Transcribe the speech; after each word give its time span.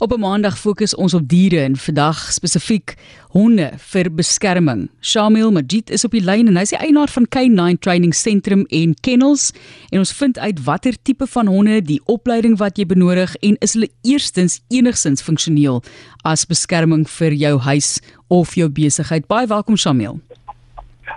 Op 0.00 0.12
'n 0.12 0.20
maandag 0.20 0.58
fokus 0.58 0.94
ons 0.94 1.14
op 1.14 1.28
diere 1.28 1.60
en 1.60 1.76
vandag 1.76 2.32
spesifiek 2.32 2.94
honde 3.28 3.70
vir 3.76 4.14
beskerming. 4.14 4.90
Shamil 5.00 5.52
Majid 5.52 5.90
is 5.90 6.04
op 6.04 6.10
die 6.10 6.22
lyn 6.24 6.46
en 6.46 6.56
hy 6.56 6.62
is 6.62 6.68
die 6.68 6.78
eienaar 6.78 7.08
van 7.08 7.26
K9 7.26 7.78
Training 7.78 8.14
Sentrum 8.14 8.64
en 8.68 8.94
Kennels 9.00 9.52
en 9.90 9.98
ons 9.98 10.12
vind 10.12 10.38
uit 10.38 10.64
watter 10.64 10.94
tipe 11.02 11.26
van 11.26 11.46
honde, 11.46 11.82
die 11.82 12.00
opleiding 12.04 12.58
wat 12.58 12.78
jy 12.78 12.86
benodig 12.86 13.34
en 13.36 13.56
is 13.58 13.72
hulle 13.72 13.88
eerstens 14.02 14.60
enigsins 14.68 15.22
funksioneel 15.22 15.82
as 16.22 16.46
beskerming 16.46 17.08
vir 17.08 17.32
jou 17.32 17.58
huis 17.58 18.00
of 18.28 18.54
jou 18.54 18.68
besigheid. 18.68 19.26
Baie 19.26 19.46
welkom 19.46 19.76
Shamil. 19.76 20.20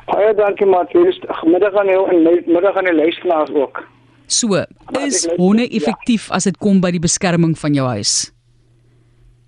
Baie 0.06 0.34
dankie 0.34 0.66
Matius. 0.66 1.20
Goeiemiddag 1.30 1.76
aan 1.76 1.88
jou 1.88 2.10
en 2.10 2.24
middag 2.54 2.78
aan 2.78 2.86
die 2.86 2.96
luisteraars 2.96 3.50
ook. 3.54 3.88
So, 4.26 4.66
is 5.06 5.28
honde 5.38 5.70
effektief 5.70 6.32
as 6.32 6.44
dit 6.44 6.58
kom 6.58 6.82
by 6.82 6.92
die 6.92 7.00
beskerming 7.00 7.60
van 7.60 7.74
jou 7.74 7.88
huis? 7.88 8.32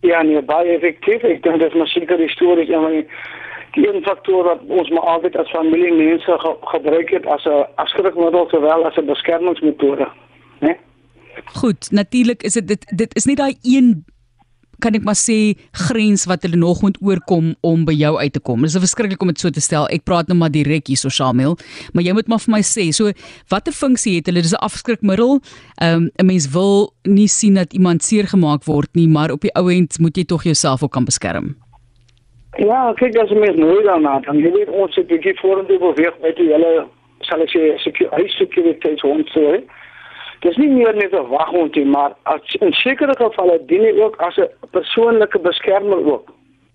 Ja, 0.04 0.22
nee, 0.22 0.42
baie 0.44 0.74
effektief. 0.76 1.24
Ek 1.24 1.44
dink 1.46 1.62
dit 1.62 1.70
is 1.70 1.78
maar 1.80 1.88
seker 1.88 2.30
storie 2.30 2.68
ja, 2.68 2.80
maar 2.84 2.92
die 3.74 3.86
een 3.88 4.04
faktor 4.04 4.44
wat 4.44 4.66
ons 4.68 4.90
maar 4.90 5.08
altyd 5.14 5.38
as 5.40 5.52
familie 5.56 5.94
mense 5.96 6.36
ge 6.40 6.52
gebruik 6.74 7.14
het 7.16 7.26
as 7.26 7.46
'n 7.46 7.64
afskrikmiddel 7.76 8.50
sowel 8.50 8.86
as 8.86 8.98
'n 8.98 9.06
beskermingsmetode, 9.06 10.08
né? 10.60 10.76
Goed, 11.46 11.92
natuurlik 11.92 12.44
is 12.44 12.54
dit 12.54 12.68
dit 12.68 12.84
dit 12.98 13.16
is 13.16 13.26
nie 13.26 13.36
daai 13.36 13.56
een 13.62 14.06
kan 14.84 14.98
ek 14.98 15.06
maar 15.08 15.18
sê 15.20 15.56
grens 15.88 16.26
wat 16.28 16.44
hulle 16.46 16.60
nog 16.60 16.82
moet 16.84 17.00
oorkom 17.02 17.54
om 17.64 17.86
by 17.88 17.96
jou 17.96 18.14
uit 18.20 18.34
te 18.36 18.42
kom. 18.44 18.66
Dit 18.66 18.74
is 18.74 18.84
verskriklik 18.84 19.22
om 19.24 19.32
dit 19.32 19.40
so 19.40 19.54
te 19.54 19.64
stel. 19.64 19.88
Ek 19.96 20.04
praat 20.08 20.28
nou 20.28 20.38
maar 20.40 20.52
direk 20.52 20.92
hier 20.92 21.00
so 21.00 21.14
Shamil, 21.14 21.56
maar 21.94 22.04
jy 22.04 22.16
moet 22.18 22.32
maar 22.32 22.44
vir 22.44 22.54
my 22.58 22.62
sê, 22.68 22.90
so 22.96 23.14
watter 23.54 23.76
funksie 23.76 24.18
het 24.20 24.28
hulle? 24.28 24.44
Dis 24.44 24.54
'n 24.54 24.66
afskrikmiddel. 24.68 25.40
Ehm 25.82 25.96
um, 25.96 26.10
'n 26.20 26.26
mens 26.26 26.48
wil 26.52 26.94
nie 27.04 27.28
sien 27.28 27.56
dat 27.56 27.74
iemand 27.74 28.04
seer 28.04 28.28
gemaak 28.28 28.64
word 28.66 28.90
nie, 28.94 29.08
maar 29.08 29.32
op 29.32 29.42
die 29.42 29.56
ou 29.56 29.72
end 29.72 30.00
moet 30.00 30.18
jy 30.18 30.26
tog 30.26 30.44
jouself 30.44 30.84
ook 30.84 30.92
kan 30.92 31.06
beskerm. 31.06 31.56
Ja, 32.58 32.94
kyk 32.94 33.18
as 33.18 33.30
mens 33.30 33.58
nooit 33.58 33.86
daarna, 33.86 34.20
dan 34.20 34.38
jy 34.38 34.52
weet 34.52 34.70
ons 34.70 34.96
het 34.96 35.06
'n 35.06 35.08
bietjie 35.08 35.40
vorentoe 35.40 35.80
beweeg 35.80 36.16
met 36.22 36.36
die 36.36 36.52
hele 36.54 36.88
sal 37.22 37.42
ek 37.42 37.50
sê 37.50 37.78
sekuriteit 38.38 39.02
hond 39.02 39.30
so. 39.30 39.58
Dis 40.44 40.58
nie 40.60 40.68
meer 40.68 40.96
net 40.96 41.14
'n 41.16 41.30
waghond 41.32 41.76
nie, 41.76 41.86
maar 41.86 42.12
as 42.24 42.56
in 42.60 42.74
sekere 42.74 43.16
gevalle 43.16 43.60
dien 43.66 43.84
hy 43.84 43.94
ook 44.02 44.16
as 44.22 44.38
'n 44.38 44.50
persoonlike 44.72 45.40
beskermer 45.40 46.06
ook. 46.14 46.28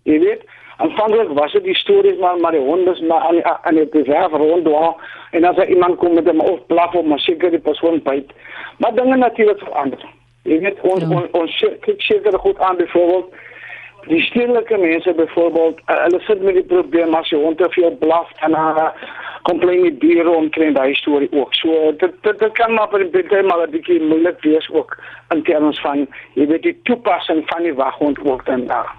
Jy 0.04 0.18
weet, 0.18 0.42
aanvanklik 0.76 1.28
was 1.28 1.52
dit 1.52 1.64
die 1.64 1.76
stories 1.76 2.18
maar 2.18 2.38
maar 2.40 2.52
die 2.52 2.60
hond 2.60 2.88
is 2.88 3.00
maar 3.00 3.20
aan 3.20 3.44
aan 3.44 3.74
die 3.74 3.86
bewerf 3.86 4.32
rond 4.32 4.64
daar 4.64 4.94
en 5.30 5.44
as 5.44 5.66
iemand 5.66 5.96
kom 5.98 6.14
met 6.14 6.32
'n 6.32 6.40
of 6.40 6.66
blaf 6.66 6.94
of 6.94 7.04
maar 7.04 7.18
seker 7.18 7.50
die 7.50 7.66
persoon 7.68 8.00
byt. 8.02 8.30
Maar 8.78 8.94
dinge 8.94 9.16
natuurlik 9.16 9.58
verander. 9.58 10.04
Jy 10.42 10.58
weet 10.58 10.80
ons 10.80 11.02
ja. 11.02 11.08
ons 11.08 11.30
ons 11.30 11.64
kyk 11.80 12.02
seker 12.02 12.38
goed 12.38 12.58
aan 12.58 12.76
byvoorbeeld 12.76 13.34
die 14.08 14.22
stillike 14.22 14.78
mense 14.78 15.14
byvoorbeeld 15.14 15.80
uh, 15.86 16.02
hulle 16.04 16.20
sit 16.26 16.42
met 16.42 16.54
die 16.54 16.66
probleem 16.72 17.14
as 17.14 17.30
jy 17.32 17.40
hond 17.42 17.58
te 17.58 17.68
veel 17.76 17.96
blaf 18.02 18.30
en 18.46 18.56
dan 18.56 18.78
uh, 18.82 18.90
komplain 19.48 19.82
die 19.86 19.96
diere 20.02 20.30
omtrent 20.30 20.76
daai 20.76 20.94
storie 20.94 21.30
ook. 21.32 21.54
So 21.54 21.92
dit 22.02 22.14
dit, 22.22 22.38
dit 22.38 22.52
kan 22.60 22.74
maar 22.74 22.88
'n 23.00 23.10
bietjie 23.10 23.42
maar 23.42 23.66
'n 23.66 23.70
bietjie 23.70 24.00
moeilik 24.02 24.40
wees 24.42 24.70
ook 24.70 24.96
in 25.34 25.42
terme 25.42 25.72
van 25.82 26.06
jy 26.34 26.46
weet 26.46 26.62
die 26.62 26.78
toepassing 26.82 27.42
van 27.46 27.62
die 27.62 27.74
waghond 27.74 28.18
ook 28.24 28.44
dan 28.46 28.66
daar. 28.66 28.94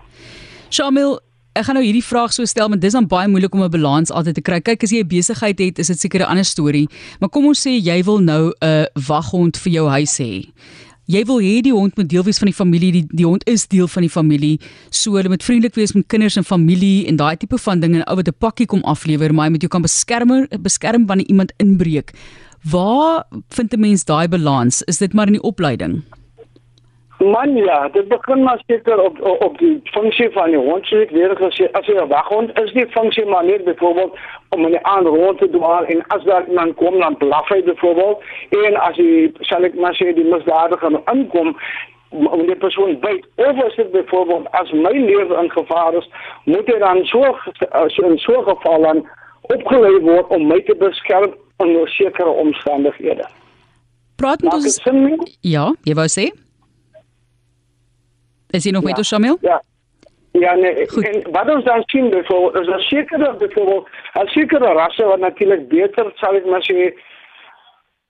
Shamil 0.70 1.20
Ek 1.58 1.66
gaan 1.66 1.76
nou 1.76 1.84
hierdie 1.84 2.06
vraag 2.06 2.32
so 2.32 2.46
stel, 2.46 2.70
maar 2.70 2.80
dis 2.80 2.94
dan 2.94 3.08
baie 3.10 3.28
moeilik 3.28 3.54
om 3.54 3.64
'n 3.64 3.70
balans 3.70 4.12
altyd 4.12 4.36
te 4.36 4.42
kry. 4.42 4.62
Kyk, 4.62 4.84
as 4.84 4.92
jy 4.92 5.02
'n 5.02 5.08
besigheid 5.08 5.60
het, 5.60 5.80
is 5.80 5.88
dit 5.88 6.00
seker 6.00 6.22
'n 6.22 6.30
ander 6.32 6.46
storie. 6.46 6.88
Maar 7.20 7.30
kom 7.30 7.48
ons 7.48 7.68
sê 7.68 7.72
jy 7.72 8.04
wil 8.04 8.20
nou 8.20 8.54
'n 8.62 8.86
waghond 9.08 9.58
vir 9.58 9.72
jou 9.72 9.88
huis 9.90 10.20
hê 10.22 10.46
jy 11.10 11.24
wil 11.26 11.42
hê 11.42 11.56
die 11.66 11.74
hond 11.74 11.98
moet 11.98 12.10
deel 12.10 12.26
wees 12.28 12.40
van 12.42 12.52
die 12.52 12.56
familie 12.56 12.92
die 13.00 13.06
die 13.10 13.26
hond 13.26 13.46
is 13.50 13.66
deel 13.68 13.90
van 13.90 14.06
die 14.06 14.12
familie. 14.14 14.60
So 14.94 15.18
hulle 15.18 15.32
moet 15.34 15.46
vriendelik 15.46 15.78
wees 15.80 15.96
met 15.98 16.08
kinders 16.08 16.38
en 16.38 16.46
familie 16.46 17.08
en 17.10 17.18
daai 17.18 17.36
tipe 17.42 17.58
van 17.58 17.82
dinge 17.82 18.02
en 18.02 18.06
ou 18.06 18.16
wat 18.20 18.30
'n 18.30 18.38
pakkie 18.38 18.68
kom 18.68 18.84
aflewer 18.84 19.34
maar 19.34 19.48
jy 19.48 19.52
moet 19.52 19.66
jou 19.66 19.72
kan 19.72 19.82
beskermer 19.82 20.48
beskerm 20.62 21.08
wanneer 21.08 21.28
iemand 21.28 21.54
inbreek. 21.58 22.14
Waar 22.64 23.26
vind 23.50 23.74
'n 23.74 23.80
mens 23.80 24.06
daai 24.06 24.28
balans? 24.28 24.84
Is 24.84 24.98
dit 24.98 25.14
maar 25.14 25.28
in 25.28 25.34
die 25.34 25.44
opleiding 25.44 26.04
Man 27.20 27.56
ja, 27.56 27.90
dit 27.90 28.08
begin 28.08 28.44
maar 28.44 28.62
seker 28.68 29.04
op 29.04 29.20
op 29.22 29.58
die 29.58 29.80
funksie 29.84 30.30
van 30.32 30.50
die 30.50 30.58
hond. 30.58 30.92
Ek 30.92 31.10
weer 31.12 31.36
gesê 31.36 31.68
as 31.72 31.86
jy 31.86 32.00
'n 32.00 32.08
waghond 32.08 32.60
is, 32.60 32.72
die 32.72 32.88
funksie 32.96 33.26
maar 33.26 33.46
net 33.46 33.64
byvoorbeeld 33.64 34.16
om 34.50 34.66
in 34.66 34.72
die 34.72 34.84
aand 34.84 35.08
rond 35.08 35.38
te 35.38 35.50
dwaal 35.50 35.86
en 35.86 36.04
as 36.08 36.24
daar 36.24 36.48
iemand 36.48 36.76
kom 36.76 37.00
dan 37.00 37.18
blaf 37.18 37.50
hy 37.50 37.64
byvoorbeeld 37.64 38.24
en 38.50 38.76
as 38.76 38.96
jy 38.96 39.32
sal 39.40 39.64
ek 39.64 39.76
maar 39.76 39.96
sê 40.00 40.14
die 40.14 40.24
misdadiger 40.24 41.02
inkom 41.12 41.56
om 42.10 42.46
die 42.46 42.56
persoon 42.56 43.00
byt 43.00 43.26
of 43.36 43.64
as 43.64 43.76
dit 43.76 43.92
byvoorbeeld 43.92 44.48
as 44.52 44.72
my 44.72 44.92
lewe 44.92 45.36
in 45.44 45.52
gevaar 45.52 45.94
is, 45.94 46.10
moet 46.44 46.68
hy 46.68 46.80
dan 46.80 47.06
so 47.06 47.38
so 47.88 48.10
in 48.10 48.18
so 48.18 48.42
geval 48.42 48.82
dan 48.82 49.08
opgelei 49.42 50.00
word 50.00 50.28
om 50.28 50.48
my 50.48 50.62
te 50.62 50.76
beskerm 50.76 51.34
onder 51.58 51.90
sekere 51.90 52.30
omstandighede. 52.30 53.28
Praat 54.16 54.44
ons 54.44 54.80
Ja, 55.42 55.74
jy 55.84 55.94
wou 55.94 56.08
sê? 56.08 56.32
Is 58.50 58.64
jy 58.64 58.72
nog 58.72 58.82
ja. 58.82 58.88
met 58.88 58.98
ons 58.98 59.08
Shamil? 59.08 59.38
Ja. 59.42 59.64
Ja, 60.32 60.54
nee, 60.54 60.90
Goed. 60.90 61.10
en 61.10 61.32
wat 61.32 61.50
ons 61.56 61.64
dan 61.64 61.84
zien 61.86 62.10
bijvoorbeeld, 62.10 62.66
is 62.66 62.72
dat 62.72 62.82
zekere, 62.82 63.36
bijvoorbeeld, 63.38 63.88
als 64.14 64.34
zekere 64.34 64.74
rassen 64.74 65.08
wat 65.08 65.20
natuurlijk 65.20 65.68
beter, 65.68 66.12
zal 66.16 66.36
ik 66.36 66.46
maar 66.46 66.64
zeggen, 66.64 66.94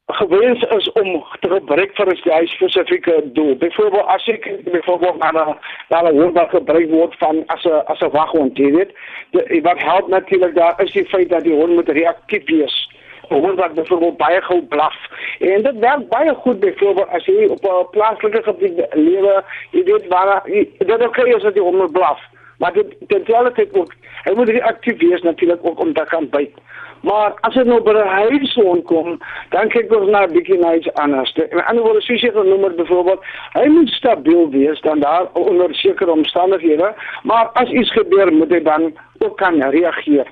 gewens 0.05 0.63
is 0.63 0.91
om 0.91 1.25
te 1.39 1.49
gebruik 1.49 1.91
voor 1.93 2.07
een 2.07 2.47
specifieke 2.47 3.29
doel. 3.33 3.55
Bijvoorbeeld, 3.55 4.05
als 4.05 4.27
ik 4.27 4.63
bijvoorbeeld 4.63 5.17
naar 5.17 5.35
een, 5.35 5.57
naar 5.89 6.03
een 6.03 6.19
woord 6.19 6.35
dat 6.35 6.49
gebruikt 6.49 6.89
wordt 6.89 7.17
van 7.17 7.43
als 7.45 7.63
een, 7.63 7.85
als 7.85 8.01
een 8.01 8.09
waghond, 8.09 8.57
weet 8.57 8.93
de, 9.31 9.59
wat 9.63 9.83
helpt 9.83 10.07
natuurlijk 10.07 10.55
daar, 10.55 10.81
is 10.81 10.91
die 10.91 11.05
feit 11.05 11.29
dat 11.29 11.43
die 11.43 11.53
hond 11.53 11.73
moet 11.73 11.89
reactief 11.89 12.45
wees. 12.45 12.91
Een 13.27 13.39
hond 13.39 13.59
wat 13.59 13.73
bijvoorbeeld 13.73 14.17
baie 14.17 14.41
goed 14.41 14.67
blaf. 14.67 14.95
En 15.39 15.61
dat 15.61 15.75
werkt 15.75 16.09
baie 16.09 16.33
goed 16.33 16.59
bijvoorbeeld 16.59 17.09
als 17.09 17.25
je 17.25 17.47
op 17.49 17.63
een 17.63 17.89
plaatselijke 17.91 18.43
gebied 18.43 18.85
leven, 18.91 19.43
je 19.71 19.83
weet 19.83 20.07
waar, 20.07 20.43
dat 20.77 21.05
oké 21.07 21.23
is 21.35 21.41
dat 21.41 21.53
die 21.53 21.61
hond 21.61 21.77
moet 21.77 21.91
blaf. 21.91 22.21
Maar 22.57 22.73
dit 22.73 22.95
terwijl 23.07 23.45
het 23.45 23.67
ook, 23.71 23.93
hij 24.23 24.33
moet 24.33 24.49
reactief 24.49 24.97
wees 24.97 25.21
natuurlijk 25.21 25.59
ook 25.63 25.79
om 25.79 25.93
te 25.93 26.05
kan 26.07 26.29
bijten. 26.29 26.61
Maar 27.01 27.33
as 27.39 27.53
dit 27.53 27.65
nou 27.65 27.81
by 27.81 27.91
'n 27.91 28.07
huishoond 28.07 28.83
kom, 28.83 29.17
dan 29.49 29.67
kyk 29.67 29.95
ons 29.95 30.09
na 30.09 30.25
'n 30.25 30.33
bietjie 30.33 30.57
na 30.57 30.75
iets 30.75 30.93
anders. 30.93 31.33
En 31.33 31.65
ander 31.65 31.83
woorde, 31.83 32.01
soos 32.01 32.21
jy 32.21 32.31
genoem 32.31 32.63
het 32.63 32.75
byvoorbeeld, 32.75 33.23
hy 33.53 33.67
moet 33.67 33.89
stabiel 33.89 34.49
wees 34.49 34.81
dan 34.81 34.99
daar 34.99 35.25
onder 35.33 35.75
sekere 35.75 36.11
omstandighede, 36.11 36.93
maar 37.23 37.49
as 37.53 37.69
iets 37.69 37.91
gebeur, 37.91 38.33
moet 38.33 38.49
hy 38.51 38.61
dan 38.61 38.97
ook 39.19 39.37
kan 39.37 39.61
reageer. 39.61 40.27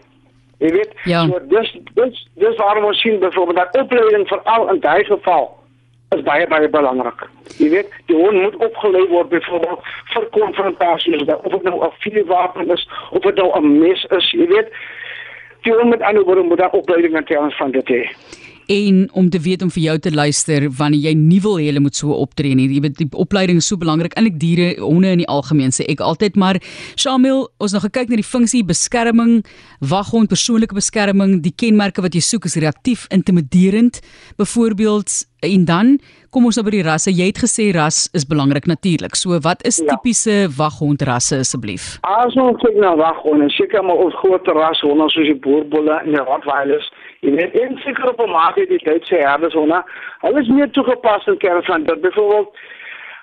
Jy 0.57 0.71
weet, 0.73 0.91
ja. 1.05 1.25
so 1.27 1.39
dis 1.47 1.71
dis 1.93 2.27
dis 2.33 2.55
waarom 2.57 2.89
ons 2.89 3.01
sien 3.01 3.19
byvoorbeeld 3.19 3.57
dat 3.57 3.81
opleiding 3.81 4.27
veral 4.27 4.69
in 4.73 4.79
daai 4.79 5.03
geval 5.03 5.49
is 6.15 6.23
baie 6.23 6.47
baie 6.47 6.69
belangrik. 6.69 7.27
Jy 7.57 7.69
weet, 7.69 7.89
die 8.05 8.15
hond 8.15 8.41
moet 8.41 8.55
opgelei 8.55 9.07
word 9.07 9.29
byvoorbeeld 9.29 9.79
vir 10.13 10.29
konfrontasies, 10.31 11.25
of 11.25 11.51
dit 11.51 11.63
nou 11.63 11.85
'n 11.85 11.91
vuurwapen 11.99 12.71
is 12.71 12.89
of 13.11 13.21
dit 13.21 13.35
nou 13.35 13.51
'n 13.59 13.79
mes 13.79 14.03
is, 14.03 14.31
jy 14.31 14.47
weet 14.47 14.71
die 15.67 15.85
met 15.85 16.01
ander 16.01 16.23
woorde 16.23 16.41
moet 16.41 16.57
daar 16.57 16.69
opleiding 16.69 17.15
in 17.15 17.25
terme 17.25 17.51
van 17.51 17.71
dit 17.71 17.87
hê 17.87 18.01
en 18.67 19.07
om 19.13 19.29
te 19.29 19.39
weet 19.39 19.63
om 19.63 19.71
vir 19.71 19.83
jou 19.83 19.95
te 20.03 20.11
luister 20.13 20.67
wanneer 20.79 21.09
jy 21.09 21.13
nie 21.17 21.39
wil 21.43 21.57
hê 21.59 21.69
hulle 21.69 21.83
moet 21.83 21.95
so 21.95 22.15
optree 22.15 22.55
nie. 22.57 22.67
Jy 22.71 22.81
weet 22.83 22.97
die 22.99 23.07
opleiding 23.15 23.61
is 23.61 23.69
so 23.71 23.79
belangrik. 23.79 24.15
Eintlik 24.19 24.39
diere, 24.41 24.69
honde 24.81 25.13
in 25.15 25.23
die 25.23 25.29
algemeen 25.31 25.73
sê 25.75 25.87
ek 25.91 26.03
altyd 26.03 26.35
maar 26.39 26.59
Shamil, 26.99 27.45
ons 27.63 27.75
nog 27.75 27.87
gekyk 27.87 28.11
na 28.11 28.19
die 28.19 28.27
funksie 28.27 28.63
beskerming, 28.67 29.39
waghond, 29.79 30.29
persoonlike 30.31 30.75
beskerming, 30.75 31.39
die 31.45 31.55
kenmerke 31.55 32.03
wat 32.03 32.17
jy 32.17 32.23
soek 32.25 32.49
is 32.49 32.59
reaktief, 32.59 33.07
intimiderend, 33.15 34.01
byvoorbeeld 34.37 35.23
en 35.45 35.65
dan 35.65 35.97
kom 36.33 36.47
ons 36.49 36.57
nou 36.57 36.65
by 36.67 36.73
die 36.75 36.85
rasse. 36.85 37.11
Jy 37.13 37.29
het 37.29 37.39
gesê 37.41 37.69
ras 37.75 38.05
is 38.17 38.25
belangrik 38.27 38.67
natuurlik. 38.69 39.15
So 39.17 39.37
wat 39.45 39.63
is 39.67 39.79
ja. 39.81 39.93
tipiese 39.93 40.47
waghond 40.57 41.03
rasse 41.07 41.39
asseblief? 41.43 41.97
As 42.09 42.35
ons 42.41 42.59
kyk 42.63 42.77
na 42.81 42.95
waghonde, 42.99 43.49
seker 43.55 43.85
maar 43.85 44.01
ons 44.07 44.17
groot 44.21 44.51
rashonde 44.57 45.09
soos 45.13 45.29
die 45.29 45.37
boerbolle 45.45 46.01
en 46.03 46.17
die 46.17 46.25
rottweilers, 46.25 46.89
jy 47.19 47.31
weet 47.35 47.59
en 47.61 47.77
seker 47.77 48.09
op 48.09 48.21
'n 48.21 48.31
mate 48.31 48.65
die 48.65 48.83
Duitse 48.83 49.15
herdeshonde, 49.15 49.83
hulle 50.21 50.39
is 50.41 50.47
meer 50.47 50.69
toegepas 50.71 51.25
in 51.25 51.37
terme 51.37 51.63
van 51.63 51.83
dat 51.83 52.01
byvoorbeeld 52.01 52.57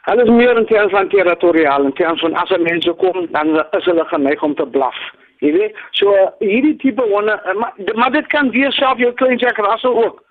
hulle 0.05 0.23
is 0.23 0.31
meer 0.31 0.57
in 0.57 0.67
terme 0.67 0.91
van 0.91 1.09
territoriaal, 1.09 1.85
in 1.85 1.93
terme 1.93 2.17
van 2.17 2.35
as 2.35 2.57
mense 2.57 2.93
kom, 2.93 3.27
dan 3.31 3.65
is 3.71 3.85
hulle 3.85 4.05
geneig 4.05 4.43
om 4.43 4.55
te 4.55 4.67
blaf. 4.67 4.97
Jy 5.39 5.53
weet, 5.53 5.77
so 5.91 6.13
hierdie 6.39 6.77
tipe 6.77 7.03
honde, 7.03 7.41
maar, 7.55 7.73
maar 7.95 8.11
dit 8.11 8.27
kan 8.27 8.51
weer 8.51 8.73
self 8.73 8.99
jou 8.99 9.13
klein 9.13 9.37
jack 9.37 9.57
rasse 9.57 9.89
ook 9.89 10.23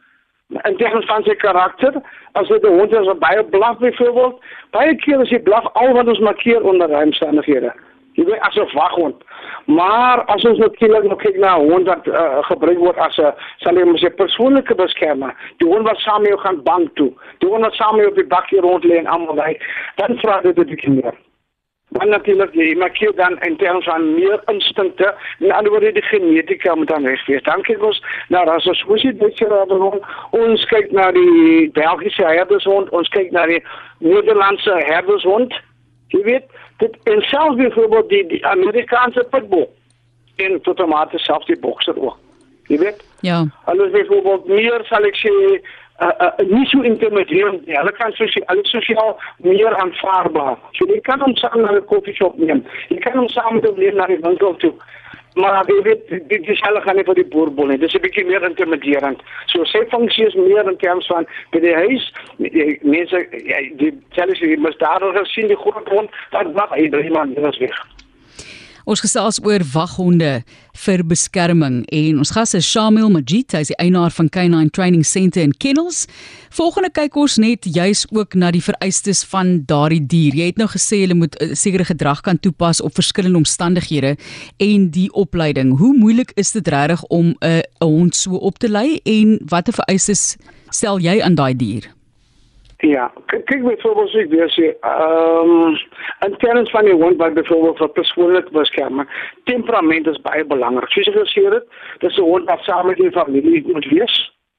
in 0.61 0.77
terme 0.77 1.01
van 1.01 1.23
sy 1.23 1.35
karakter, 1.35 1.93
as 2.31 2.47
dit 2.47 2.63
'n 2.63 2.77
hond 2.77 2.93
is 2.93 3.05
wat 3.05 3.19
baie 3.19 3.43
blaf 3.43 3.77
byvoorbeeld, 3.77 4.41
baie 4.71 4.95
keer 4.95 5.19
as 5.19 5.29
hy 5.29 5.39
blaf 5.39 5.65
al 5.73 5.93
wat 5.93 6.07
ons 6.07 6.19
markeer 6.19 6.63
onder 6.63 6.89
ruimstandighede. 6.89 7.73
Jy 8.13 8.25
weet 8.25 8.41
as 8.41 8.55
'n 8.55 8.69
waghond. 8.73 9.23
Maar 9.65 10.23
as 10.25 10.43
ons 10.45 10.57
natuurlik 10.57 11.03
nou 11.03 11.15
kyk 11.15 11.37
na 11.37 11.57
'n 11.57 11.69
hond 11.69 11.87
wat 11.87 12.07
uh, 12.07 12.43
gebruik 12.43 12.77
word 12.77 12.97
as 12.97 13.17
'n 13.17 13.33
sal 13.57 13.75
jy 13.75 13.85
mos 13.85 14.03
'n 14.03 14.15
persoonlike 14.15 14.75
beskermer, 14.75 15.33
die 15.57 15.67
hond 15.67 15.87
wat 15.87 15.97
saam 15.97 16.21
met 16.21 16.29
jou 16.29 16.39
gaan 16.39 16.63
bank 16.63 16.95
toe, 16.95 17.11
die 17.37 17.49
hond 17.49 17.63
wat 17.63 17.73
saam 17.73 17.95
met 17.95 18.05
jou 18.05 18.09
op 18.09 18.15
die 18.15 18.33
bakkie 18.35 18.61
rond 18.61 18.83
lê 18.83 18.97
en 18.97 19.07
almal 19.07 19.35
daai, 19.35 19.57
dan 19.95 20.17
vra 20.17 20.41
dit 20.41 20.55
bietjie 20.55 20.89
meer. 20.89 21.13
Maar 21.93 22.07
natuurlik 22.07 22.53
jy 22.53 22.75
maak 22.75 22.97
hier 22.97 23.15
dan 23.15 23.39
in 23.39 23.57
terme 23.57 23.81
van 23.81 24.13
meer 24.13 24.41
instinkte 24.45 25.15
en 25.39 25.51
alhoewel 25.51 25.93
die 25.93 26.01
genetika 26.01 26.75
moet 26.75 26.87
dan 26.87 27.03
weg 27.03 27.25
wees. 27.25 27.43
Dan 27.43 27.61
kyk 27.61 27.83
ons 27.83 28.01
na 28.27 28.43
ras 28.43 28.67
as 28.67 28.81
hoe 28.81 28.97
dit 28.97 29.19
dit 29.19 29.39
hier 29.39 29.99
ons 30.31 30.65
kyk 30.65 30.91
na 30.91 31.11
die 31.11 31.69
Belgiese 31.77 32.25
herdershond, 32.25 32.89
ons 32.89 33.09
kyk 33.09 33.31
na 33.31 33.45
die 33.45 33.61
Nederlandse 33.97 34.73
herdershond. 34.89 35.53
Jy 36.13 36.23
weet, 36.23 36.45
dit 36.77 36.97
en 37.09 37.21
selfs 37.21 37.55
byvoorbeeld 37.55 38.09
die, 38.09 38.25
die 38.35 38.45
Amerikaanse 38.47 39.25
pitbull 39.29 39.69
en 40.35 40.61
tot 40.61 40.79
en 40.79 40.89
met 40.89 41.15
selfs 41.21 41.49
die 41.49 41.59
bokser 41.59 41.97
ook. 41.97 42.17
Jy 42.67 42.77
weet? 42.77 43.03
Ja. 43.25 43.45
Alles 43.65 43.91
byvoorbeeld 43.91 44.47
meer 44.47 44.85
sal 44.89 45.05
ek 45.09 45.17
sê 45.19 45.33
uh, 45.33 46.09
uh, 46.25 46.29
nie 46.47 46.65
so 46.71 46.81
intimiderend 46.85 47.65
nie. 47.65 47.77
Hulle 47.77 47.93
kan 47.97 48.13
sosiaal 48.17 48.47
alles 48.53 48.71
sosiaal 48.71 49.15
meer 49.47 49.75
aanvaarbaar. 49.81 50.57
So 50.77 50.87
jy 50.89 51.01
kan 51.07 51.21
hom 51.25 51.35
saam 51.41 51.61
na 51.61 51.73
'n 51.73 51.85
koffieshop 51.91 52.37
neem. 52.37 52.63
Jy 52.89 52.99
kan 53.05 53.17
hom 53.17 53.29
saam 53.29 53.55
met 53.55 53.67
hom 53.67 53.79
neem 53.79 53.95
na 53.95 54.07
die 54.07 54.21
winkel 54.21 54.55
toe. 54.63 54.73
Maar 55.35 55.65
jy 55.65 55.81
weet 55.81 56.09
die 56.29 56.39
die 56.45 56.55
selle 56.55 56.81
gaan 56.81 56.95
nie 56.95 57.05
vir 57.07 57.17
die 57.17 57.29
boerbol 57.35 57.71
nie. 57.71 57.77
Dis 57.77 57.95
'n 57.95 58.01
bietjie 58.05 58.25
meer 58.25 58.43
intimiderend. 58.43 59.21
So 59.47 59.65
sy 59.65 59.81
funksie 59.89 60.27
is 60.27 60.35
meer 60.35 60.67
in 60.69 60.77
terme 60.77 61.01
van 61.07 61.25
by 61.51 61.59
die 61.59 61.73
huis 61.73 62.13
mense 62.81 63.25
die 63.81 63.93
jy 64.13 64.57
moet 64.57 64.79
daar 64.79 65.01
gesien 65.17 65.47
die 65.47 65.57
groot 65.57 65.89
hond, 65.89 66.09
dan 66.31 66.53
mag 66.53 66.69
hy 66.69 66.89
drie 66.89 67.11
man 67.11 67.33
dis 67.33 67.57
weg. 67.57 67.77
Ons 68.83 68.99
gesels 68.99 69.37
oor 69.47 69.63
waghonde 69.71 70.41
vir 70.83 71.03
beskerming 71.07 71.83
en 71.95 72.17
ons 72.19 72.33
gas 72.35 72.51
is 72.57 72.67
Shamil 72.67 73.07
Majid, 73.13 73.53
hy 73.55 73.61
is 73.63 73.71
die 73.71 73.77
eienaar 73.79 74.11
van 74.11 74.27
Canine 74.27 74.73
Training 74.75 75.05
Centre 75.07 75.39
in 75.45 75.53
Kennels. 75.55 76.01
Volgende 76.51 76.91
kyk 76.91 77.15
ons 77.21 77.37
net 77.39 77.63
juis 77.63 78.03
ook 78.11 78.35
na 78.35 78.51
die 78.51 78.63
vereistes 78.63 79.23
van 79.31 79.61
daardie 79.69 80.01
dier. 80.03 80.35
Jy 80.35 80.49
het 80.51 80.59
nou 80.59 80.67
gesê 80.67 80.99
hulle 81.05 81.15
moet 81.15 81.39
'n 81.39 81.55
sekere 81.55 81.87
gedrag 81.87 82.21
kan 82.27 82.39
toepas 82.39 82.81
op 82.81 82.93
verskillende 82.99 83.39
omstandighede 83.39 84.17
en 84.59 84.89
die 84.91 85.09
opleiding. 85.13 85.77
Hoe 85.77 85.95
moeilik 85.95 86.31
is 86.35 86.51
dit 86.51 86.67
regtig 86.67 87.03
om 87.07 87.35
'n 87.39 87.63
'n 87.79 87.87
hond 87.87 88.15
so 88.15 88.35
op 88.35 88.59
te 88.59 88.67
lei 88.67 88.99
en 89.05 89.39
watter 89.47 89.73
vereistes 89.73 90.35
stel 90.69 90.99
jy 90.99 91.21
aan 91.21 91.35
daai 91.35 91.55
dier? 91.55 92.02
Ja, 92.83 93.11
kyk 93.25 93.63
byvoorbeeld 93.63 94.09
so 94.11 94.19
ek 94.19 94.31
weer 94.33 94.49
sê, 94.51 94.73
ehm 94.83 95.51
um, 95.51 95.75
in 96.25 96.33
terme 96.41 96.65
van 96.67 96.83
die 96.83 96.95
hond 96.99 97.15
wat 97.21 97.37
byvoorbeeld 97.37 97.77
vir 97.79 97.91
persoonlike 97.95 98.51
beskerming, 98.51 99.07
temperament 99.47 100.09
is 100.11 100.19
baie 100.25 100.43
belangrik. 100.43 100.91
Soos 100.91 101.07
ek 101.07 101.15
gesê 101.21 101.45
het, 101.53 101.63
dis 102.03 102.17
'n 102.17 102.27
hond 102.27 102.49
wat 102.51 102.65
saam 102.67 102.87
met 102.87 102.99
die 102.99 103.11
familie 103.15 103.63
moet 103.71 103.87
wees. 103.87 104.17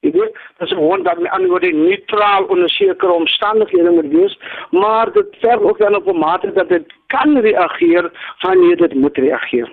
Ek 0.08 0.16
weet, 0.16 0.40
dis 0.58 0.72
'n 0.72 0.80
hond 0.86 1.04
wat 1.04 1.20
ander 1.36 1.50
woorde 1.52 1.72
neutraal 1.72 2.48
onder 2.48 2.70
sekere 2.70 3.12
omstandighede 3.12 3.90
moet 3.90 4.10
wees, 4.16 4.38
maar 4.70 5.12
dit 5.12 5.36
verg 5.44 5.60
ook 5.60 5.78
dan 5.78 5.96
op 5.96 6.08
'n 6.08 6.18
mate 6.18 6.52
dat 6.52 6.68
dit 6.68 6.86
kan 7.06 7.38
reageer 7.38 8.10
wanneer 8.40 8.76
dit 8.76 8.94
moet 8.94 9.16
reageer. 9.16 9.68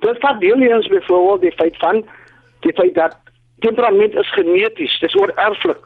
Dit 0.00 0.16
vat 0.20 0.40
deel 0.40 0.60
eens 0.60 0.88
byvoorbeeld 0.88 1.40
die 1.40 1.52
feit 1.52 1.76
van 1.76 2.04
die 2.60 2.72
feit 2.72 2.94
dat 2.94 3.16
temperament 3.58 4.14
is 4.14 4.32
geneties, 4.32 4.98
dis 4.98 5.16
oor 5.16 5.32
erflik. 5.34 5.84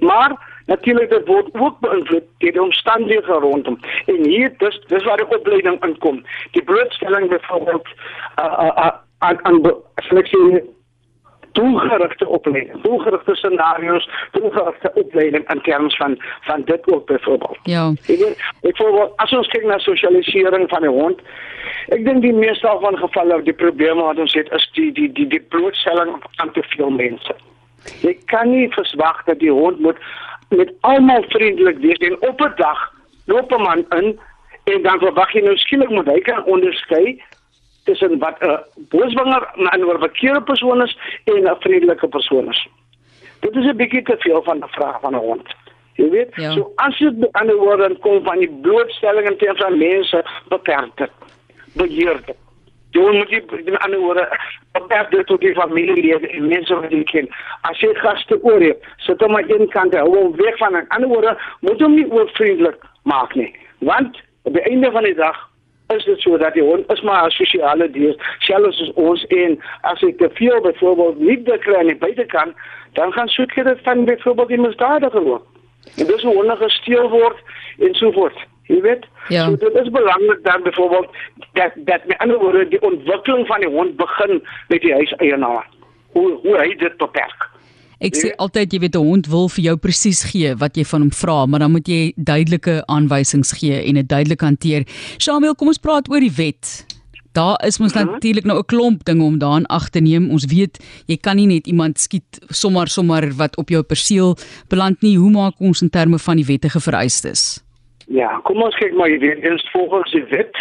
Maar 0.00 0.49
Natuurlik 0.70 1.10
dit 1.10 1.26
word 1.26 1.48
ook 1.58 1.78
beïnvloed 1.82 2.26
deur 2.38 2.52
die 2.52 2.62
omstandighede 2.62 3.38
rondom. 3.42 3.78
En 4.06 4.26
hier 4.26 4.52
dis 4.58 4.80
dis 4.86 5.04
waar 5.04 5.18
die 5.18 5.30
opleiding 5.36 5.82
inkom. 5.84 6.24
Die 6.56 6.62
blootstelling 6.62 7.28
byvoorbeeld 7.28 7.88
uh 8.42 8.68
uh 8.86 8.90
aan 9.18 9.44
aan 9.44 9.74
seleksie 9.96 10.62
doelgerigte 11.52 12.28
opleiding, 12.28 12.82
doelgerigte 12.82 13.34
scenario's, 13.34 14.08
doelgerigte 14.30 14.90
opleiding 14.94 15.50
in 15.50 15.60
terme 15.60 15.90
van 15.90 16.22
van 16.40 16.62
dit 16.64 16.92
ook 16.92 17.06
byvoorbeeld. 17.06 17.58
Ja. 17.62 17.92
Ek 18.60 18.76
voorbeeld 18.76 19.12
as 19.16 19.32
ons 19.32 19.48
kyk 19.48 19.64
na 19.64 19.78
sosialisering 19.78 20.68
van 20.70 20.86
die 20.86 20.94
hond, 20.94 21.20
ek 21.88 22.04
dink 22.04 22.22
die 22.22 22.34
meeste 22.34 22.76
van 22.80 22.98
gevalle 23.02 23.42
die 23.42 23.56
probleme 23.66 24.02
wat 24.02 24.18
ons 24.18 24.34
het 24.38 24.52
is 24.54 24.70
die 24.78 24.92
die 24.92 25.12
die 25.12 25.26
die 25.26 25.42
blootstelling 25.54 26.16
aan 26.36 26.52
te 26.52 26.62
veel 26.74 26.90
mense. 26.90 27.36
Jy 28.04 28.14
kan 28.30 28.50
nie 28.52 28.68
verwag 28.76 29.24
dat 29.24 29.40
die 29.40 29.52
hond 29.52 29.80
moet 29.80 29.98
met 30.50 30.72
almal 30.80 31.24
vriendelik 31.28 31.78
wees 31.78 31.98
en 31.98 32.22
op 32.28 32.40
'n 32.40 32.52
dag 32.56 32.92
loop 33.26 33.52
'n 33.52 33.62
man 33.62 33.84
in 33.88 34.18
en 34.64 34.82
dan 34.82 34.98
verwag 34.98 35.32
jy 35.32 35.40
nou 35.40 35.56
skielik 35.56 35.90
moet 35.90 36.06
hy 36.06 36.20
kan 36.20 36.44
onderskei 36.44 37.22
tussen 37.84 38.18
wat 38.18 38.36
'n 38.40 38.58
booswinger 38.88 39.48
en 39.54 39.80
'n 39.80 39.98
verkeerde 39.98 40.42
persoon 40.42 40.82
is 40.82 40.98
en 41.24 41.42
'n 41.42 41.56
vriendelike 41.60 42.08
persoon 42.08 42.48
is. 42.48 42.68
Dit 43.40 43.56
is 43.56 43.64
'n 43.64 43.76
bietjie 43.76 44.02
te 44.02 44.16
veel 44.18 44.42
van 44.42 44.58
'n 44.58 44.68
vraag 44.68 45.00
van 45.00 45.14
'n 45.14 45.18
hond. 45.18 45.48
Jy 45.94 46.10
weet, 46.10 46.34
ja. 46.34 46.50
so 46.50 46.72
as 46.74 46.98
jy 46.98 47.12
aan 47.32 47.46
die 47.46 47.56
woorde 47.56 47.98
kom 47.98 48.22
van 48.24 48.38
die 48.38 48.58
blootstelling 48.62 49.26
en 49.26 49.36
teenoor 49.36 49.56
van 49.56 49.78
mense 49.78 50.24
beperk. 50.48 51.08
Beheerde. 51.74 52.34
Jy 52.90 53.10
moet 53.14 53.30
jy 53.30 53.40
in 53.64 53.76
ander 53.78 54.00
woorde 54.02 54.24
beperk 54.72 55.10
dit 55.10 55.26
tot 55.26 55.40
die 55.40 55.54
familielede 55.54 56.28
en 56.28 56.48
mense 56.48 56.74
wat 56.74 56.90
jy 56.90 57.02
ken. 57.10 57.28
As 57.68 57.78
jy 57.82 57.92
gaste 57.94 58.38
oor 58.42 58.62
het, 58.62 58.82
sit 59.06 59.20
hom 59.22 59.36
aan 59.36 59.50
een 59.50 59.68
kant 59.74 59.94
hou 59.94 60.08
hom 60.08 60.34
weg 60.40 60.58
van 60.58 60.78
en 60.78 60.88
ander 60.96 61.08
woorde 61.08 61.36
moet 61.60 61.80
hom 61.80 61.94
nie 61.94 62.08
oorvriendelik 62.10 62.82
maak 63.02 63.34
nie. 63.38 63.52
Want 63.78 64.18
op 64.42 64.58
die 64.58 64.66
einde 64.70 64.90
van 64.90 65.06
die 65.06 65.14
dag 65.14 65.38
is 65.94 66.04
dit 66.04 66.20
so 66.20 66.38
dat 66.38 66.54
die 66.54 66.62
hond 66.62 66.92
is 66.92 67.00
maar 67.00 67.26
'n 67.26 67.30
sosiale 67.30 67.90
dier, 67.90 68.14
selfs 68.38 68.80
as 68.80 68.92
ons 68.94 69.24
en 69.26 69.58
as 69.80 70.02
ek 70.02 70.18
te 70.18 70.30
veel 70.34 70.60
byvoorbeeld 70.60 71.44
dit 71.44 71.58
kry 71.58 71.74
aan 71.74 71.86
die 71.86 71.96
buitekant, 71.96 72.54
dan 72.92 73.12
gaan 73.12 73.28
soek 73.28 73.52
jy 73.54 73.62
dit 73.62 73.78
van 73.82 74.04
byvoorbeeld 74.04 74.48
die 74.48 74.60
misdadige 74.60 75.20
loop. 75.20 75.46
En 75.96 76.06
dis 76.06 76.22
hoe 76.22 76.34
honde 76.34 76.56
gesteel 76.56 77.08
word 77.08 77.38
en 77.78 77.94
so 77.94 78.12
voort. 78.12 78.38
Jy 78.70 78.80
weet? 78.86 79.06
Ja. 79.28 79.46
So 79.48 79.56
dit 79.56 79.74
is 79.82 79.90
belangrik 79.90 80.42
dan 80.42 80.62
byvoorbeeld 80.62 81.08
dat 81.58 81.72
dat 81.90 82.06
met 82.06 82.18
ander 82.18 82.38
woorde 82.38 82.68
die 82.68 82.82
ontwikkeling 82.82 83.46
van 83.46 83.60
die 83.60 83.68
hond 83.68 83.96
begin 83.96 84.42
met 84.68 84.80
die 84.80 84.92
huiseienaar. 84.92 85.66
Hoe 86.12 86.38
hoe 86.42 86.58
hy 86.58 86.74
dit 86.78 86.96
beperk. 86.96 87.48
Ek 88.00 88.16
sê 88.16 88.30
altyd 88.40 88.72
jy 88.72 88.78
weet 88.80 88.96
'n 88.96 89.04
hond 89.04 89.26
wil 89.26 89.48
vir 89.48 89.64
jou 89.64 89.76
presies 89.76 90.22
gee 90.24 90.54
wat 90.56 90.76
jy 90.76 90.84
van 90.84 91.00
hom 91.00 91.10
vra, 91.12 91.46
maar 91.46 91.60
dan 91.60 91.70
moet 91.70 91.88
jy 91.88 92.12
duidelike 92.16 92.82
aanwysings 92.86 93.52
gee 93.52 93.82
en 93.84 93.94
dit 93.94 94.08
duidelik 94.08 94.40
hanteer. 94.40 94.86
Samuel, 95.18 95.54
kom 95.54 95.68
ons 95.68 95.78
praat 95.78 96.08
oor 96.08 96.20
die 96.20 96.32
wet. 96.36 96.86
Daar 97.32 97.60
is 97.66 97.78
mos 97.78 97.92
mhm. 97.94 98.06
natuurlik 98.06 98.44
nou 98.44 98.58
'n 98.58 98.64
klomp 98.66 99.04
dinge 99.04 99.24
om 99.24 99.38
daarin 99.38 99.66
ag 99.66 99.90
te 99.90 100.00
neem. 100.00 100.30
Ons 100.30 100.44
weet 100.46 100.78
jy 101.06 101.16
kan 101.16 101.36
nie 101.36 101.46
net 101.46 101.66
iemand 101.66 101.98
skiet 101.98 102.40
sommer 102.48 102.88
sommer 102.88 103.34
wat 103.36 103.56
op 103.56 103.68
jou 103.68 103.82
perseel 103.82 104.36
beland 104.68 105.02
nie. 105.02 105.18
Hoe 105.18 105.30
maak 105.30 105.54
ons 105.58 105.82
in 105.82 105.90
terme 105.90 106.18
van 106.18 106.36
die 106.36 106.46
wettige 106.46 106.80
vereistes? 106.80 107.62
Ja, 108.10 108.40
kom 108.42 108.62
ons 108.62 108.74
kyk 108.74 108.94
maar 108.98 109.12
hier 109.12 109.38
eens 109.38 109.68
volgens 109.70 110.10
die 110.10 110.24
wet. 110.32 110.56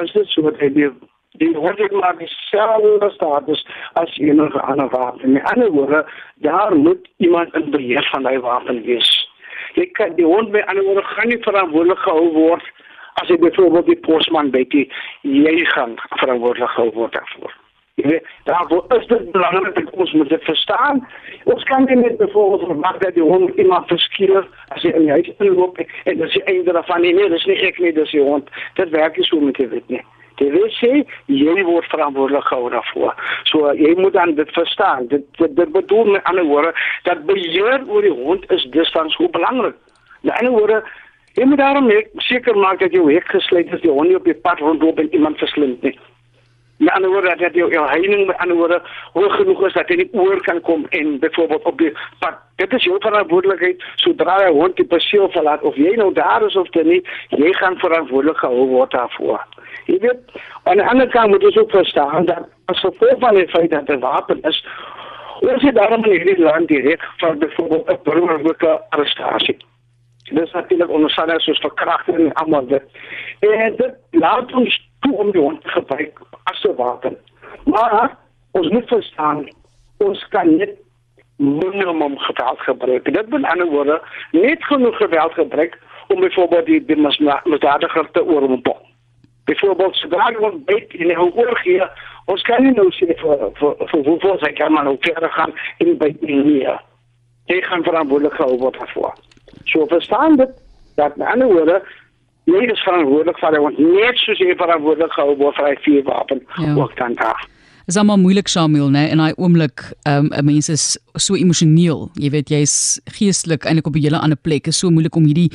As 0.00 0.12
dit 0.12 0.28
so 0.32 0.42
dat 0.50 0.58
die 0.58 0.88
die 1.36 1.50
honderd 1.56 1.92
maar 1.92 2.16
dieselfde 2.18 3.10
status 3.10 3.66
as 3.92 4.18
enige 4.18 4.60
ander 4.60 4.88
wapen. 4.88 5.32
Met 5.32 5.42
ander 5.52 5.70
woorde, 5.70 6.06
daar 6.34 6.76
moet 6.76 7.08
iemand 7.16 7.54
in 7.54 7.70
beheer 7.70 8.08
van 8.12 8.22
daai 8.22 8.38
wapen 8.38 8.82
wees. 8.82 9.10
Jy 9.74 9.88
kan 9.98 10.14
die 10.14 10.24
hond 10.24 10.52
by 10.54 10.62
ander 10.70 10.84
woorde 10.84 11.02
gaan 11.02 11.28
nie 11.28 11.40
verantwoordelik 11.42 11.98
gehou 12.06 12.30
word 12.32 12.70
as 13.20 13.28
jy 13.28 13.38
byvoorbeeld 13.42 13.90
die 13.90 14.00
posman 14.06 14.50
bytie 14.54 14.86
jy 15.22 15.58
gaan 15.74 15.98
verantwoordelik 16.22 16.70
gehou 16.78 16.90
word 16.94 17.12
daarvoor. 17.18 17.63
Daarvoor 18.44 18.84
is 18.88 19.06
dit 19.06 19.30
belangrik 19.30 19.74
dat 19.74 19.90
ons 19.90 20.12
moet 20.12 20.28
dit 20.28 20.44
verstaan. 20.44 21.08
Ons 21.44 21.62
kan 21.62 21.84
nie 21.84 21.96
net 21.96 22.16
bijvoorbeeld 22.16 22.64
verwacht 22.64 23.02
dat 23.02 23.14
die 23.14 23.22
hond 23.22 23.56
iemand 23.56 23.86
verskielen 23.86 24.46
als 24.68 24.82
hij 24.82 24.92
in 24.92 25.02
je 25.02 25.10
huis 25.10 25.32
inloopt 25.38 25.84
en 26.04 26.18
dat 26.18 26.26
is 26.26 26.34
je 26.34 26.44
einde 26.44 26.72
daarvan. 26.72 27.00
Nee, 27.00 27.14
nee, 27.14 27.28
dat 27.28 27.38
is 27.38 27.44
niet 27.44 27.58
gek, 27.58 27.78
nee, 27.78 27.92
dat 27.92 28.04
is 28.04 28.10
je 28.10 28.20
hond. 28.20 28.48
Dat 28.74 28.88
werkt 28.88 29.16
niet 29.16 29.26
zo 29.26 29.40
met 29.40 29.54
de 29.54 29.68
wet, 29.68 29.88
nee. 29.88 30.04
De 30.34 30.50
wet 30.50 30.72
zegt, 30.72 31.04
jij 31.26 31.64
wordt 31.64 31.88
verantwoordelijk 31.88 32.46
gehouden 32.46 32.72
daarvoor. 32.72 33.14
Zo, 33.42 33.58
so, 33.58 33.74
jij 33.74 33.94
moet 33.96 34.12
dan 34.12 34.34
dit 34.34 34.52
verstaan. 34.52 35.06
Dit, 35.06 35.22
dit, 35.30 35.56
dit 35.56 35.72
bedoelt 35.72 36.10
met 36.10 36.24
andere 36.24 36.46
woorden, 36.46 36.72
dat 37.02 37.24
beheer 37.24 37.84
over 37.88 38.02
die 38.02 38.10
hond 38.10 38.50
is 38.50 38.64
distans 38.64 39.16
hoe 39.16 39.30
belangrijk. 39.30 39.76
Met 40.20 40.32
andere 40.32 40.58
woorden, 40.58 40.82
je 41.32 41.44
moet 41.44 41.58
daarom 41.58 41.90
zeker 42.14 42.56
maken 42.56 42.90
dat 42.90 43.12
je 43.12 43.20
gesloten 43.24 43.72
is, 43.72 43.80
die 43.80 43.90
hond 43.90 44.08
niet 44.08 44.16
op 44.16 44.26
je 44.26 44.34
pad 44.34 44.58
rondloopt 44.58 44.98
en 44.98 45.14
iemand 45.14 45.38
verslindt. 45.38 45.82
Nee. 45.82 45.98
Met 46.76 46.90
ander 46.90 47.10
woorde 47.10 47.36
dat 47.36 47.54
jou 47.54 47.70
jou 47.72 47.88
heining 47.88 48.26
met 48.26 48.36
ander 48.36 48.56
woorde 48.56 48.82
hoog 49.12 49.36
genoeg 49.36 49.66
is 49.66 49.72
dat 49.72 49.88
jy 49.88 49.96
nie 49.96 50.08
oor 50.12 50.40
kan 50.40 50.60
kom 50.60 50.86
en 50.90 51.18
byvoorbeeld 51.18 51.64
op 51.64 51.78
die 51.78 51.92
pad. 52.18 52.38
Dit 52.56 52.72
is 52.72 52.84
jou 52.84 52.96
verantwoordelikheid 52.98 53.84
sodra 54.02 54.40
jy 54.42 54.50
hond 54.52 54.76
die 54.76 54.86
perseel 54.86 55.28
verlaat 55.30 55.62
of 55.62 55.76
jy 55.76 55.94
nou 55.96 56.12
daar 56.12 56.42
is 56.46 56.56
of 56.56 56.70
dit 56.74 56.86
nie, 56.86 57.02
jy 57.28 57.52
gaan 57.60 57.78
verantwoordelik 57.78 58.42
gehou 58.42 58.66
word 58.72 58.90
daarvoor. 58.90 59.46
Jy 59.86 59.98
weet, 60.00 60.42
aan 60.64 60.80
die 60.80 60.86
ander 60.86 61.08
kant 61.08 61.30
moet 61.30 61.42
jy 61.42 61.54
ook 61.60 61.70
verstaan 61.70 62.26
dat 62.30 62.48
as 62.72 62.80
gevolg 62.80 63.20
van 63.20 63.38
die 63.38 63.48
feit 63.48 63.70
dat 63.70 63.88
'n 63.88 64.00
wapen 64.00 64.42
is, 64.42 64.64
ons 65.40 65.62
het 65.62 65.74
daarom 65.74 66.04
in 66.04 66.10
hierdie 66.10 66.42
land 66.42 66.68
direk 66.68 67.02
van 67.18 67.38
byvoorbeeld 67.38 67.90
'n 67.90 68.02
burgerlike 68.02 68.80
arrestasie. 68.88 69.56
Dit 70.32 70.42
is 70.42 70.52
natuurlik 70.52 70.90
onderstel 70.90 71.40
soos 71.40 71.58
verkrachting 71.60 72.18
en 72.18 72.32
almal 72.32 72.66
dit. 72.66 72.82
En 73.40 73.76
dit 73.76 73.94
laat 74.10 74.52
ons 74.52 74.88
toe 75.04 75.16
om 75.22 75.30
die 75.32 75.40
hond 75.40 75.62
te 75.62 75.68
gebruik 75.68 76.20
as 76.50 76.64
'n 76.64 76.76
wapen. 76.76 77.16
Maar 77.64 78.16
ons 78.50 78.68
moet 78.68 78.88
verstaan 78.88 79.48
ons 79.96 80.28
kan 80.28 80.56
net 80.56 80.74
minimum 81.36 82.18
geweld 82.18 82.60
gebruik. 82.60 83.12
Dit 83.12 83.28
wil 83.28 83.44
aan 83.44 83.58
die 83.58 83.70
woorde 83.70 84.02
net 84.30 84.64
genoeg 84.64 84.96
geweld 84.96 85.32
gebruik 85.32 85.78
om 86.08 86.20
byvoorbeeld 86.20 86.66
die 86.66 86.96
misdadiger 86.96 88.10
te 88.10 88.24
oorwin. 88.24 88.62
byvoorbeeld 89.44 89.94
sodra 89.94 90.30
jy 90.30 90.40
hom 90.40 90.62
byt 90.64 90.94
en 90.94 91.10
hy 91.10 91.26
oorgee, 91.36 91.86
ons 92.32 92.42
kan 92.48 92.62
nie 92.64 92.72
nou 92.76 92.88
sê 92.96 93.10
vir 93.20 93.42
vir 93.60 93.74
vir 93.90 94.04
hoeveel 94.06 94.38
sy 94.40 94.52
kan 94.56 94.72
maar 94.72 94.86
nou 94.88 94.96
verder 95.00 95.30
gaan 95.30 95.52
en 95.84 95.98
byt 96.00 96.22
nie. 96.22 96.64
Jy 97.52 97.60
gaan 97.68 97.84
verantwoordelik 97.84 98.38
gehou 98.40 98.56
word 98.58 98.78
daarvoor. 98.78 99.12
So 99.64 99.86
verstaan 99.86 100.36
dit 100.40 100.54
dat 100.96 101.20
aan 101.20 101.44
die 101.44 101.50
ander 101.50 101.82
jy 102.50 102.62
is 102.72 102.84
verantwoordelik 102.84 103.38
vir 103.40 103.60
wat 103.66 103.78
net 103.78 104.20
soos 104.22 104.38
jy 104.38 104.54
verantwoordelik 104.60 105.12
gehou 105.16 105.36
word 105.40 105.56
vir 105.56 105.66
hy 105.70 105.76
vuurwapen 105.86 106.40
ja. 106.58 106.74
ook 106.74 106.96
dan 106.96 107.14
daar. 107.14 107.42
Is 107.86 107.98
almal 108.00 108.16
moeilik 108.16 108.48
Samuel, 108.48 108.88
né? 108.88 109.10
In 109.12 109.20
daai 109.20 109.34
oomblik, 109.36 109.82
ehm 110.08 110.24
um, 110.24 110.30
'n 110.32 110.44
mens 110.44 110.68
is 110.68 110.98
so 111.16 111.34
emosioneel. 111.34 112.08
Jy 112.14 112.30
weet 112.30 112.48
jy's 112.48 113.00
geestelik 113.18 113.64
eintlik 113.64 113.86
op 113.86 113.96
'n 113.96 114.00
hele 114.00 114.18
ander 114.18 114.40
plek. 114.40 114.66
Is 114.66 114.78
so 114.78 114.90
moeilik 114.90 115.16
om 115.16 115.24
hierdie 115.24 115.50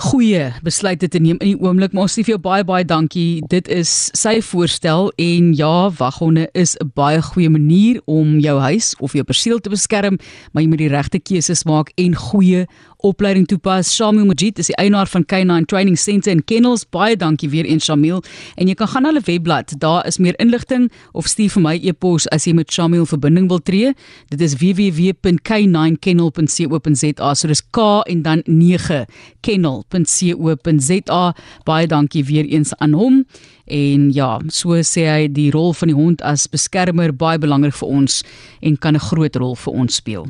goeie 0.00 0.52
besluite 0.64 1.08
te 1.08 1.20
neem 1.20 1.36
in 1.40 1.52
die 1.52 1.60
oomblik. 1.60 1.92
Maar 1.92 2.06
ons 2.06 2.14
sê 2.16 2.24
vir 2.24 2.34
jou 2.34 2.40
baie 2.40 2.64
baie 2.64 2.84
dankie. 2.84 3.42
Dit 3.52 3.68
is 3.68 4.10
sy 4.16 4.40
voorstel 4.40 5.12
en 5.20 5.52
ja, 5.54 5.90
waghonde 5.98 6.48
is 6.54 6.76
'n 6.80 6.90
baie 6.94 7.20
goeie 7.22 7.50
manier 7.50 8.00
om 8.06 8.38
jou 8.38 8.58
huis 8.60 8.94
of 9.00 9.12
jou 9.12 9.24
perseel 9.24 9.60
te 9.60 9.70
beskerm, 9.70 10.18
maar 10.52 10.62
jy 10.62 10.68
moet 10.68 10.78
die 10.78 10.88
regte 10.88 11.18
keuses 11.18 11.64
maak 11.64 11.92
en 11.96 12.14
goeie 12.14 12.66
opleiding 13.02 13.46
toepas. 13.46 13.94
Shamil 13.94 14.26
Majid 14.26 14.58
is 14.62 14.66
die 14.70 14.76
eienaar 14.80 15.06
van 15.10 15.24
K9 15.26 15.64
Training 15.70 15.98
Centre 15.98 16.30
in 16.30 16.44
Kennels. 16.44 16.84
Baie 16.88 17.16
dankie 17.16 17.50
weer 17.52 17.64
eens 17.68 17.84
Shamil. 17.84 18.22
En 18.56 18.66
jy 18.70 18.74
kan 18.78 18.88
gaan 18.88 19.02
na 19.02 19.08
hulle 19.12 19.24
webblad. 19.26 19.74
Daar 19.82 20.06
is 20.06 20.18
meer 20.22 20.36
inligting 20.42 20.90
of 21.12 21.26
stuur 21.30 21.50
vir 21.56 21.62
my 21.62 21.76
e-pos 21.82 22.28
as 22.34 22.44
jy 22.46 22.52
met 22.56 22.72
Shamil 22.72 23.06
verbinding 23.10 23.48
wil 23.50 23.62
tree. 23.62 23.92
Dit 24.32 24.40
is 24.44 24.54
www.k9kennel.co.za. 24.62 27.28
So 27.34 27.48
dis 27.50 27.62
K 27.70 27.78
en 28.08 28.22
dan 28.22 28.42
9 28.46 29.06
kennel.co.za. 29.40 31.34
Baie 31.68 31.86
dankie 31.86 32.24
weer 32.24 32.44
eens 32.46 32.74
aan 32.78 32.92
hom. 32.98 33.24
En 33.72 34.10
ja, 34.12 34.40
so 34.50 34.76
sê 34.82 35.06
hy 35.08 35.28
die 35.32 35.50
rol 35.54 35.72
van 35.78 35.92
die 35.92 35.96
hond 35.96 36.22
as 36.26 36.48
beskermer 36.50 37.14
baie 37.14 37.40
belangrik 37.40 37.76
vir 37.78 37.88
ons 37.88 38.22
en 38.60 38.76
kan 38.76 38.94
'n 38.94 39.06
groot 39.10 39.36
rol 39.36 39.56
vir 39.56 39.72
ons 39.72 39.94
speel. 39.94 40.26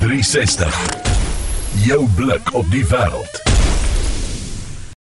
360 0.00 0.99
jou 1.74 2.08
blik 2.16 2.54
op 2.54 2.70
die 2.70 2.86
wêreld. 2.86 3.49